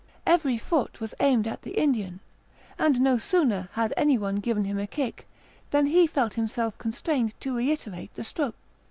Every 0.25 0.57
foot 0.57 0.99
was 0.99 1.13
aimed 1.19 1.47
at 1.47 1.61
the 1.61 1.77
Indian, 1.79 2.21
and 2.79 2.99
no 3.01 3.19
sooner 3.19 3.69
had 3.73 3.93
any 3.95 4.17
one 4.17 4.37
given 4.37 4.65
him 4.65 4.79
a 4.79 4.87
kick 4.87 5.27
than 5.69 5.85
he 5.85 6.07
felt 6.07 6.33
himself 6.33 6.75
constrained 6.79 7.39
to 7.41 7.55
reiterate 7.55 8.11
the 8.15 8.23
stroke. 8.23 8.55